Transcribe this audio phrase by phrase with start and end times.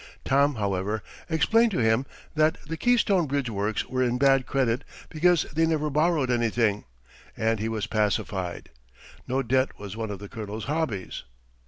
[0.25, 5.43] Tom, however, explained to him that the Keystone Bridge Works were in bad credit because
[5.53, 6.85] they never borrowed anything,
[7.37, 8.71] and he was pacified.
[9.27, 11.21] No debt was one of the Colonel's hobbies.